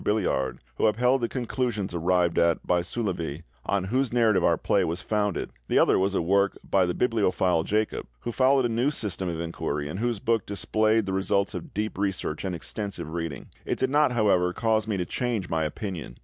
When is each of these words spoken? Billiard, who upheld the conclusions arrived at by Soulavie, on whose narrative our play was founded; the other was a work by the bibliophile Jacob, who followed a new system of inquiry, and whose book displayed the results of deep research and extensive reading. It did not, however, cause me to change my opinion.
Billiard, 0.03 0.57
who 0.77 0.87
upheld 0.87 1.21
the 1.21 1.29
conclusions 1.29 1.93
arrived 1.93 2.39
at 2.39 2.65
by 2.65 2.81
Soulavie, 2.81 3.43
on 3.67 3.83
whose 3.93 4.11
narrative 4.11 4.43
our 4.43 4.57
play 4.57 4.83
was 4.83 5.03
founded; 5.03 5.51
the 5.67 5.77
other 5.77 5.99
was 5.99 6.15
a 6.15 6.23
work 6.23 6.57
by 6.67 6.87
the 6.87 6.95
bibliophile 6.95 7.61
Jacob, 7.61 8.07
who 8.21 8.31
followed 8.31 8.65
a 8.65 8.69
new 8.69 8.89
system 8.89 9.29
of 9.29 9.39
inquiry, 9.39 9.87
and 9.87 9.99
whose 9.99 10.17
book 10.17 10.47
displayed 10.47 11.05
the 11.05 11.13
results 11.13 11.53
of 11.53 11.75
deep 11.75 11.99
research 11.99 12.43
and 12.43 12.55
extensive 12.55 13.13
reading. 13.13 13.49
It 13.63 13.77
did 13.77 13.91
not, 13.91 14.11
however, 14.13 14.53
cause 14.53 14.87
me 14.87 14.97
to 14.97 15.05
change 15.05 15.49
my 15.49 15.65
opinion. 15.65 16.17